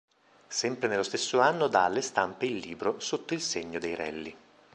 [0.47, 4.35] Sempre nello stesso anno dà alle stampe il libro "Sotto il segno dei Rally".